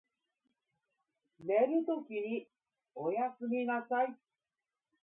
[1.45, 2.47] 寝るときに
[2.95, 4.15] おやすみなさい。